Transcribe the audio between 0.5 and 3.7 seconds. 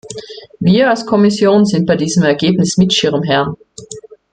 Wir als Kommission sind bei diesem Ereignis Mitschirmherren.